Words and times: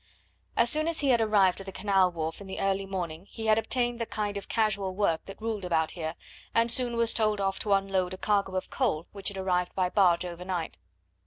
As 0.57 0.71
soon 0.71 0.87
as 0.87 1.01
he 1.01 1.09
had 1.09 1.21
arrived 1.21 1.59
at 1.59 1.67
the 1.67 1.71
canal 1.71 2.11
wharf 2.11 2.41
in 2.41 2.47
the 2.47 2.59
early 2.59 2.87
morning 2.87 3.27
he 3.27 3.45
had 3.45 3.59
obtained 3.59 4.01
the 4.01 4.07
kind 4.07 4.35
of 4.35 4.49
casual 4.49 4.95
work 4.95 5.23
that 5.25 5.39
ruled 5.39 5.63
about 5.63 5.91
here, 5.91 6.15
and 6.55 6.71
soon 6.71 6.97
was 6.97 7.13
told 7.13 7.39
off 7.39 7.59
to 7.59 7.73
unload 7.73 8.15
a 8.15 8.17
cargo 8.17 8.55
of 8.55 8.71
coal 8.71 9.05
which 9.11 9.27
had 9.27 9.37
arrived 9.37 9.75
by 9.75 9.91
barge 9.91 10.25
overnight. 10.25 10.79